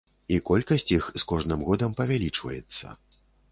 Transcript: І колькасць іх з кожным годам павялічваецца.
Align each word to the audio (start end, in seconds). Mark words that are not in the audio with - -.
І 0.37 0.37
колькасць 0.49 0.85
іх 0.95 1.09
з 1.19 1.27
кожным 1.33 1.61
годам 1.69 1.95
павялічваецца. 2.01 2.85